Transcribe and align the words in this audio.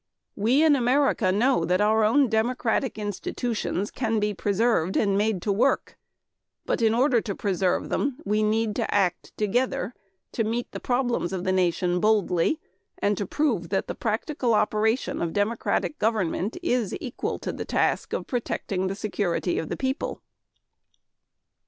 We 0.35 0.63
in 0.63 0.75
America 0.75 1.31
know 1.31 1.63
that 1.63 1.79
our 1.79 2.03
own 2.03 2.27
democratic 2.27 2.97
institutions 2.97 3.91
can 3.91 4.19
be 4.19 4.33
preserved 4.33 4.97
and 4.97 5.15
made 5.15 5.43
to 5.43 5.51
work. 5.51 5.95
But 6.65 6.81
in 6.81 6.95
order 6.95 7.21
to 7.21 7.35
preserve 7.35 7.89
them 7.89 8.19
we 8.25 8.41
need 8.41 8.75
to 8.77 8.91
act 8.91 9.31
together, 9.37 9.93
to 10.31 10.43
meet 10.43 10.71
the 10.71 10.79
problems 10.79 11.31
of 11.33 11.43
the 11.43 11.51
nation 11.51 11.99
boldly, 11.99 12.59
and 12.97 13.15
to 13.15 13.27
prove 13.27 13.69
that 13.69 13.85
the 13.85 13.93
practical 13.93 14.55
operation 14.55 15.21
of 15.21 15.33
democratic 15.33 15.99
government 15.99 16.57
is 16.63 16.97
equal 16.99 17.37
to 17.37 17.53
the 17.53 17.63
task 17.63 18.11
of 18.11 18.25
protecting 18.25 18.87
the 18.87 18.95
security 18.95 19.59
of 19.59 19.69
the 19.69 19.77
people. 19.77 20.23